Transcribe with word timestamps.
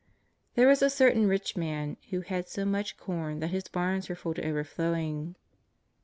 There 0.55 0.67
was 0.67 0.81
a 0.81 0.89
certain 0.89 1.27
rich 1.27 1.55
man 1.55 1.95
who 2.09 2.21
had 2.21 2.49
so 2.49 2.65
much 2.65 2.97
corn 2.97 3.39
that 3.39 3.49
his 3.51 3.67
barns 3.67 4.09
were 4.09 4.15
full 4.15 4.33
to 4.33 4.43
overflowing. 4.47 5.35